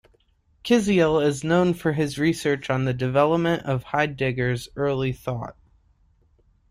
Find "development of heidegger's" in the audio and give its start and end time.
2.95-4.67